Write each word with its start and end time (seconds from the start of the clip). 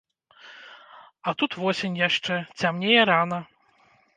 А 1.27 1.35
тут 1.41 1.51
восень 1.61 1.99
яшчэ, 2.07 2.39
цямнее 2.59 3.01
рана. 3.11 3.39